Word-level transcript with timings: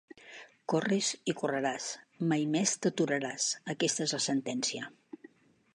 «Corres 0.71 1.09
i 1.33 1.35
correràs. 1.41 1.89
Mai 2.31 2.49
més 2.57 2.75
t’aturaràs.» 2.87 3.53
Aquesta 3.75 4.07
és 4.09 4.17
la 4.19 4.23
sentència. 4.31 4.91